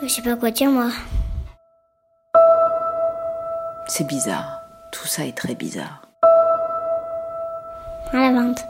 Je 0.00 0.06
sais 0.06 0.22
pas 0.22 0.36
quoi 0.36 0.50
dire, 0.52 0.70
moi. 0.70 0.90
C'est 3.88 4.06
bizarre. 4.06 4.62
Tout 4.92 5.06
ça 5.06 5.24
est 5.24 5.36
très 5.36 5.54
bizarre. 5.56 6.02
À 8.12 8.16
la 8.16 8.32
vente. 8.32 8.64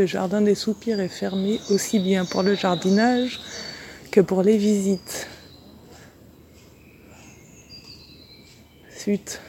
Le 0.00 0.06
jardin 0.06 0.40
des 0.40 0.54
soupirs 0.54 0.98
est 0.98 1.08
fermé 1.08 1.60
aussi 1.68 1.98
bien 1.98 2.24
pour 2.24 2.42
le 2.42 2.54
jardinage 2.54 3.38
que 4.10 4.22
pour 4.22 4.42
les 4.42 4.56
visites. 4.56 5.28
Suite. 8.96 9.42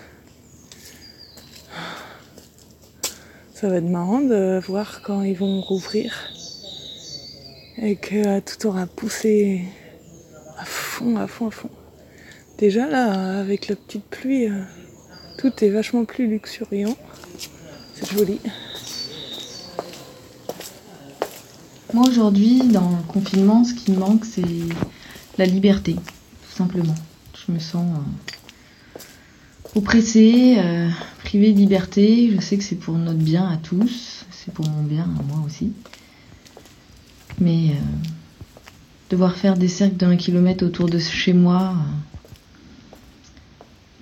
Ça 3.54 3.70
va 3.70 3.78
être 3.78 3.88
marrant 3.88 4.20
de 4.20 4.60
voir 4.68 5.02
quand 5.02 5.22
ils 5.22 5.38
vont 5.38 5.62
rouvrir 5.62 6.14
et 7.78 7.96
que 7.96 8.42
tout 8.42 8.68
aura 8.68 8.88
poussé 8.88 9.64
à 10.58 10.66
fond, 10.66 11.16
à 11.16 11.28
fond, 11.28 11.48
à 11.48 11.52
fond. 11.52 11.70
Déjà 12.58 12.88
là, 12.88 13.40
avec 13.40 13.70
la 13.70 13.78
petite 13.78 14.04
pluie, 14.04 14.48
euh, 14.48 14.64
tout 15.38 15.64
est 15.64 15.70
vachement 15.70 16.04
plus 16.04 16.28
luxuriant. 16.28 16.98
C'est 17.94 18.12
joli. 18.12 18.42
Moi 21.94 22.08
aujourd'hui, 22.08 22.60
dans 22.70 22.90
le 22.90 23.04
confinement, 23.12 23.66
ce 23.66 23.74
qui 23.74 23.92
me 23.92 23.98
manque, 23.98 24.24
c'est 24.24 24.46
la 25.38 25.46
liberté, 25.46 25.96
tout 25.96 26.56
simplement. 26.56 26.96
Je 27.46 27.52
me 27.52 27.60
sens 27.60 27.86
euh, 28.96 29.00
oppressée, 29.76 30.56
euh, 30.58 30.90
privée 31.26 31.52
de 31.52 31.58
liberté. 31.58 32.32
Je 32.34 32.40
sais 32.40 32.58
que 32.58 32.64
c'est 32.64 32.78
pour 32.78 32.94
notre 32.98 33.20
bien 33.20 33.46
à 33.50 33.58
tous, 33.58 34.26
c'est 34.32 34.54
pour 34.54 34.66
mon 34.70 34.84
bien 34.84 35.04
à 35.04 35.24
moi 35.24 35.44
aussi. 35.46 35.74
Mais 37.42 37.72
euh, 37.72 38.08
devoir 39.10 39.36
faire 39.36 39.58
des 39.58 39.68
cercles 39.68 39.98
d'un 39.98 40.16
kilomètre 40.16 40.66
autour 40.66 40.88
de 40.88 40.98
chez 40.98 41.34
moi, 41.34 41.76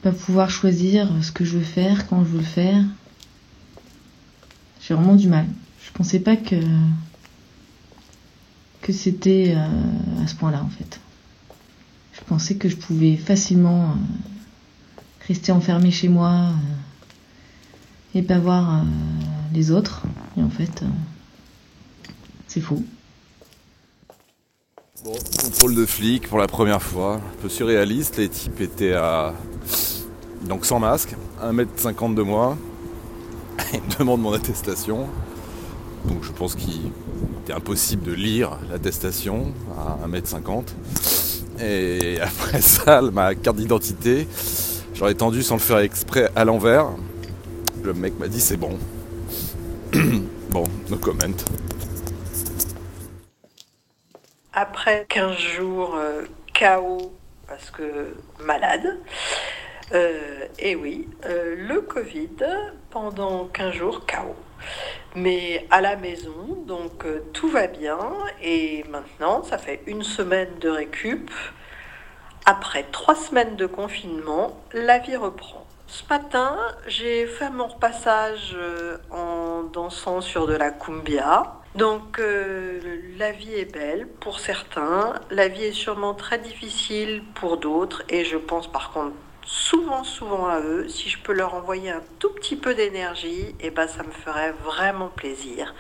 pas 0.04 0.12
pouvoir 0.12 0.52
choisir 0.52 1.10
ce 1.24 1.32
que 1.32 1.44
je 1.44 1.58
veux 1.58 1.64
faire, 1.64 2.08
quand 2.08 2.24
je 2.24 2.30
veux 2.30 2.38
le 2.38 2.44
faire, 2.44 2.84
j'ai 4.80 4.94
vraiment 4.94 5.16
du 5.16 5.28
mal. 5.28 5.48
Je 5.84 5.92
pensais 5.92 6.20
pas 6.20 6.36
que 6.36 6.56
que 8.90 8.96
c'était 8.96 9.54
euh, 9.56 10.24
à 10.24 10.28
ce 10.28 10.34
point-là 10.34 10.64
en 10.64 10.70
fait. 10.70 11.00
Je 12.14 12.22
pensais 12.22 12.56
que 12.56 12.68
je 12.68 12.76
pouvais 12.76 13.18
facilement 13.18 13.92
euh, 13.92 15.02
rester 15.28 15.52
enfermée 15.52 15.92
chez 15.92 16.08
moi 16.08 16.32
euh, 16.32 18.18
et 18.18 18.24
pas 18.24 18.40
voir 18.40 18.84
les 19.54 19.70
autres. 19.70 20.02
Et 20.38 20.42
en 20.42 20.50
fait, 20.50 20.84
c'est 22.48 22.62
faux. 22.62 22.82
Bon, 25.04 25.14
contrôle 25.40 25.76
de 25.76 25.86
flic 25.86 26.28
pour 26.28 26.40
la 26.40 26.48
première 26.48 26.82
fois, 26.82 27.18
un 27.18 27.42
peu 27.44 27.48
surréaliste. 27.48 28.18
Les 28.18 28.28
types 28.28 28.60
étaient 28.60 28.94
à. 28.94 29.36
Donc 30.48 30.66
sans 30.66 30.80
masque, 30.80 31.16
1m50 31.44 32.16
de 32.16 32.24
moi. 32.24 32.58
Ils 33.74 33.82
me 33.82 34.00
demandent 34.00 34.22
mon 34.22 34.34
attestation. 34.34 35.08
Donc 36.06 36.24
je 36.24 36.32
pense 36.32 36.56
qu'il 36.56 36.92
impossible 37.52 38.04
de 38.04 38.14
lire 38.14 38.58
l'attestation 38.72 39.54
à 39.78 40.08
1m50. 40.08 40.64
Et 41.62 42.20
après 42.22 42.62
ça, 42.62 43.02
ma 43.02 43.36
carte 43.36 43.58
d'identité, 43.58 44.28
j'aurais 44.94 45.16
tendu 45.16 45.44
sans 45.44 45.56
le 45.56 45.62
faire 45.62 45.80
exprès 45.80 46.30
à 46.36 46.46
l'envers. 46.46 46.88
Le 47.84 47.94
mec 47.94 48.18
m'a 48.20 48.28
dit 48.28 48.42
c'est 48.42 48.58
bon. 48.58 48.78
bon, 50.50 50.64
no 50.90 50.98
comment. 50.98 51.20
Après 54.54 55.06
15 55.10 55.38
jours 55.38 55.96
euh, 55.96 56.24
KO 56.54 57.14
parce 57.48 57.72
que 57.72 58.16
malade, 58.40 59.00
euh, 59.94 60.46
et 60.60 60.76
oui, 60.76 61.08
euh, 61.26 61.56
le 61.58 61.82
Covid 61.82 62.30
pendant 62.92 63.46
15 63.46 63.74
jours 63.74 64.06
KO 64.06 64.36
mais 65.16 65.68
à 65.72 65.82
la 65.82 65.96
maison, 65.96 66.64
donc 66.66 67.06
euh, 67.06 67.24
tout 67.34 67.50
va 67.50 67.68
bien. 67.68 68.00
Et 68.42 68.84
maintenant, 68.90 69.44
ça 69.44 69.58
fait 69.58 69.82
une 69.88 70.04
semaine 70.04 70.60
de 70.60 70.70
récup. 70.70 71.32
Après 72.46 72.84
trois 72.92 73.16
semaines 73.16 73.56
de 73.56 73.66
confinement, 73.66 74.60
la 74.74 75.00
vie 75.00 75.16
reprend. 75.16 75.66
Ce 75.88 76.04
matin, 76.10 76.58
j'ai 76.88 77.26
fait 77.26 77.50
mon 77.50 77.68
repassage 77.68 78.56
euh, 78.56 78.98
en 79.12 79.64
dansant 79.64 80.22
sur 80.22 80.48
de 80.48 80.54
la 80.54 80.72
cumbia. 80.72 81.60
Donc 81.76 82.20
euh, 82.20 82.80
la 83.18 83.32
vie 83.32 83.54
est 83.54 83.72
belle 83.72 84.08
pour 84.20 84.40
certains, 84.40 85.14
la 85.30 85.48
vie 85.48 85.66
est 85.66 85.72
sûrement 85.72 86.16
très 86.16 86.40
difficile 86.40 87.24
pour 87.36 87.58
d'autres 87.58 88.04
et 88.10 88.26
je 88.26 88.38
pense 88.38 88.72
par 88.72 88.92
contre 88.92 89.14
souvent, 89.50 90.04
souvent 90.04 90.48
à 90.48 90.62
eux. 90.62 90.88
Si 90.88 91.10
je 91.10 91.18
peux 91.18 91.34
leur 91.34 91.56
envoyer 91.56 91.90
un 91.90 92.04
tout 92.20 92.30
petit 92.30 92.56
peu 92.56 92.76
d'énergie, 92.76 93.56
eh 93.60 93.72
ben, 93.72 93.88
ça 93.88 94.04
me 94.04 94.12
ferait 94.12 94.52
vraiment 94.52 95.10
plaisir, 95.10 95.74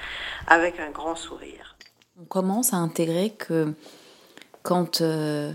avec 0.48 0.80
un 0.80 0.90
grand 0.90 1.16
sourire. 1.16 1.78
On 2.20 2.26
commence 2.26 2.74
à 2.74 2.78
intégrer 2.78 3.30
que 3.30 3.74
quand 4.64 5.02
euh, 5.02 5.54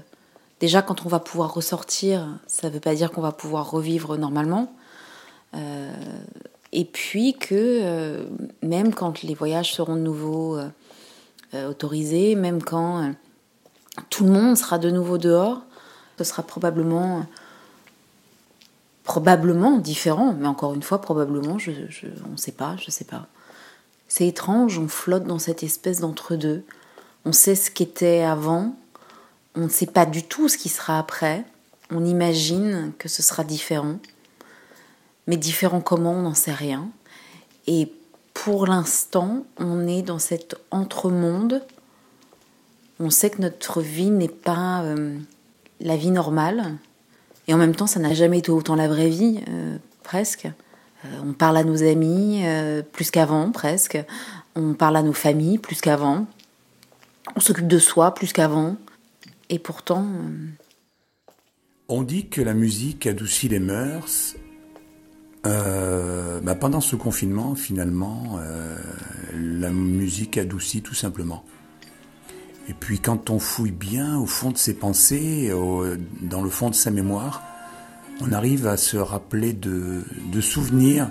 déjà 0.60 0.80
quand 0.80 1.04
on 1.04 1.08
va 1.08 1.18
pouvoir 1.18 1.52
ressortir, 1.52 2.38
ça 2.46 2.68
ne 2.68 2.74
veut 2.74 2.80
pas 2.80 2.94
dire 2.94 3.10
qu'on 3.10 3.20
va 3.20 3.32
pouvoir 3.32 3.70
revivre 3.70 4.16
normalement. 4.16 4.72
Euh, 5.54 5.92
et 6.72 6.84
puis 6.84 7.34
que 7.34 7.54
euh, 7.54 8.24
même 8.62 8.94
quand 8.94 9.22
les 9.22 9.34
voyages 9.34 9.74
seront 9.74 9.96
de 9.96 10.00
nouveau 10.00 10.58
autorisés, 11.52 12.34
même 12.34 12.62
quand 12.62 13.12
tout 14.10 14.24
le 14.24 14.30
monde 14.30 14.56
sera 14.56 14.78
de 14.78 14.90
nouveau 14.90 15.18
dehors, 15.18 15.60
ce 16.18 16.24
sera 16.24 16.42
probablement 16.42 17.26
probablement 19.04 19.78
différent, 19.78 20.34
mais 20.38 20.48
encore 20.48 20.74
une 20.74 20.82
fois, 20.82 21.00
probablement, 21.00 21.58
je, 21.58 21.70
on 22.26 22.32
ne 22.32 22.36
sait 22.36 22.52
pas, 22.52 22.76
je 22.78 22.86
ne 22.86 22.90
sais 22.90 23.04
pas. 23.04 23.28
C'est 24.08 24.26
étrange, 24.26 24.78
on 24.78 24.88
flotte 24.88 25.24
dans 25.24 25.38
cette 25.38 25.62
espèce 25.62 26.00
d'entre-deux. 26.00 26.64
On 27.24 27.32
sait 27.32 27.54
ce 27.54 27.70
qu'était 27.70 28.22
avant, 28.22 28.74
on 29.54 29.62
ne 29.62 29.68
sait 29.68 29.86
pas 29.86 30.06
du 30.06 30.22
tout 30.22 30.48
ce 30.48 30.58
qui 30.58 30.68
sera 30.68 30.98
après. 30.98 31.44
On 31.90 32.04
imagine 32.04 32.92
que 32.98 33.08
ce 33.08 33.22
sera 33.22 33.44
différent, 33.44 33.98
mais 35.26 35.36
différent 35.36 35.80
comment, 35.80 36.12
on 36.12 36.22
n'en 36.22 36.34
sait 36.34 36.52
rien. 36.52 36.88
Et 37.66 37.92
pour 38.32 38.66
l'instant, 38.66 39.44
on 39.58 39.86
est 39.86 40.02
dans 40.02 40.18
cet 40.18 40.56
entre-monde. 40.70 41.62
On 43.00 43.10
sait 43.10 43.30
que 43.30 43.42
notre 43.42 43.80
vie 43.80 44.10
n'est 44.10 44.28
pas 44.28 44.82
euh, 44.82 45.18
la 45.80 45.96
vie 45.96 46.10
normale, 46.10 46.76
et 47.46 47.54
en 47.54 47.58
même 47.58 47.74
temps, 47.74 47.86
ça 47.86 48.00
n'a 48.00 48.14
jamais 48.14 48.38
été 48.38 48.50
autant 48.50 48.74
la 48.74 48.88
vraie 48.88 49.10
vie, 49.10 49.40
euh, 49.48 49.76
presque. 50.02 50.46
Euh, 50.46 51.08
on 51.22 51.32
parle 51.32 51.56
à 51.58 51.64
nos 51.64 51.82
amis 51.82 52.42
euh, 52.44 52.82
plus 52.82 53.10
qu'avant, 53.10 53.50
presque. 53.50 53.98
On 54.56 54.74
parle 54.74 54.96
à 54.96 55.02
nos 55.02 55.12
familles 55.12 55.58
plus 55.58 55.80
qu'avant. 55.80 56.26
On 57.36 57.40
s'occupe 57.40 57.68
de 57.68 57.78
soi 57.78 58.14
plus 58.14 58.32
qu'avant. 58.32 58.76
Et 59.50 59.58
pourtant... 59.58 60.06
On 61.88 62.02
dit 62.02 62.28
que 62.28 62.40
la 62.40 62.54
musique 62.54 63.06
adoucit 63.06 63.48
les 63.48 63.58
mœurs. 63.58 64.36
Bah 65.44 66.54
pendant 66.54 66.80
ce 66.80 66.96
confinement, 66.96 67.54
finalement, 67.54 68.38
la 69.34 69.68
musique 69.70 70.38
adoucit 70.38 70.80
tout 70.80 70.94
simplement. 70.94 71.44
Et 72.68 72.74
puis 72.74 72.98
quand 72.98 73.30
on 73.30 73.38
fouille 73.38 73.72
bien 73.72 74.18
au 74.18 74.26
fond 74.26 74.50
de 74.50 74.56
ses 74.56 74.74
pensées, 74.74 75.52
dans 76.22 76.42
le 76.42 76.50
fond 76.50 76.70
de 76.70 76.74
sa 76.74 76.90
mémoire, 76.90 77.42
on 78.20 78.32
arrive 78.32 78.66
à 78.66 78.76
se 78.76 78.96
rappeler 78.96 79.52
de, 79.52 80.02
souvenirs, 80.40 81.10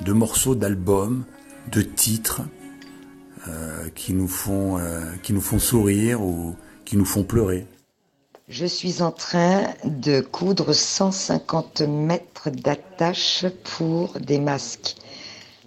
de 0.00 0.12
morceaux 0.12 0.54
d'albums, 0.54 1.24
de 1.72 1.82
titres 1.82 2.42
euh, 3.48 3.88
qui, 3.94 4.12
nous 4.12 4.28
font, 4.28 4.78
euh, 4.78 5.00
qui 5.22 5.32
nous 5.32 5.40
font 5.40 5.58
sourire 5.58 6.22
ou 6.22 6.54
qui 6.84 6.96
nous 6.96 7.04
font 7.04 7.24
pleurer. 7.24 7.66
Je 8.48 8.66
suis 8.66 9.02
en 9.02 9.10
train 9.10 9.68
de 9.84 10.20
coudre 10.20 10.74
150 10.74 11.80
mètres 11.82 12.50
d'attache 12.50 13.46
pour 13.76 14.20
des 14.20 14.38
masques. 14.38 14.96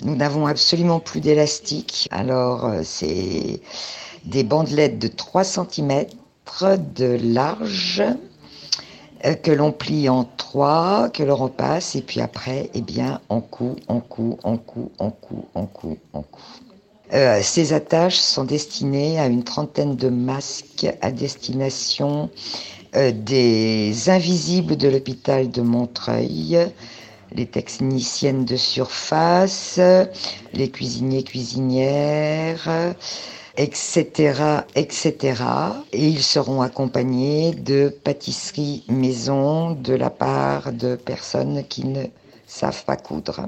Nous 0.01 0.15
n'avons 0.15 0.45
absolument 0.45 0.99
plus 0.99 1.21
d'élastique, 1.21 2.07
alors 2.11 2.65
euh, 2.65 2.81
c'est 2.83 3.61
des 4.27 4.43
bandelettes 4.43 4.99
de 4.99 5.07
3 5.07 5.43
cm 5.43 6.05
de 6.95 7.17
large 7.21 8.03
euh, 9.25 9.33
que 9.33 9.51
l'on 9.51 9.71
plie 9.71 10.09
en 10.09 10.25
trois, 10.37 11.09
que 11.09 11.23
l'on 11.23 11.35
repasse, 11.35 11.95
et 11.95 12.01
puis 12.01 12.21
après, 12.21 12.69
eh 12.73 12.81
bien, 12.81 13.19
on 13.29 13.41
coud, 13.41 13.79
on 13.87 13.99
coud, 13.99 14.37
on 14.43 14.57
coud, 14.57 14.89
on 14.99 15.11
coud, 15.11 15.43
on 15.55 15.65
coud, 15.65 15.97
on 16.13 16.21
coud. 16.21 16.41
Euh, 17.13 17.39
ces 17.41 17.73
attaches 17.73 18.17
sont 18.17 18.43
destinées 18.43 19.19
à 19.19 19.27
une 19.27 19.43
trentaine 19.43 19.95
de 19.95 20.09
masques 20.09 20.87
à 21.01 21.11
destination 21.11 22.29
euh, 22.95 23.11
des 23.11 24.09
invisibles 24.09 24.75
de 24.75 24.89
l'hôpital 24.89 25.49
de 25.49 25.61
Montreuil, 25.61 26.57
les 27.33 27.45
techniciennes 27.45 28.45
de 28.45 28.55
surface, 28.55 29.79
les 30.53 30.69
cuisiniers 30.69 31.23
cuisinières, 31.23 32.95
etc., 33.57 34.63
etc. 34.75 35.43
Et 35.91 36.07
ils 36.07 36.23
seront 36.23 36.61
accompagnés 36.61 37.53
de 37.53 37.89
pâtisseries 37.89 38.83
maison 38.87 39.71
de 39.71 39.93
la 39.93 40.09
part 40.09 40.71
de 40.71 40.95
personnes 40.95 41.63
qui 41.67 41.85
ne 41.85 42.05
savent 42.45 42.85
pas 42.85 42.97
coudre. 42.97 43.41